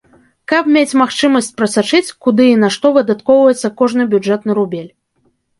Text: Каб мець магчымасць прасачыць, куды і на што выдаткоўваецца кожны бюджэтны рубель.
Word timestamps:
Каб 0.51 0.69
мець 0.77 0.97
магчымасць 1.01 1.49
прасачыць, 1.61 2.13
куды 2.29 2.49
і 2.53 2.57
на 2.63 2.71
што 2.77 2.93
выдаткоўваецца 2.97 3.73
кожны 3.83 4.11
бюджэтны 4.15 4.51
рубель. 4.61 4.91